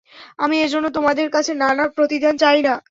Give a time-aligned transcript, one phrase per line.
[0.39, 2.73] আমি এ জন্যে তোমাদের কাছে কোন প্রতিদান চাই না।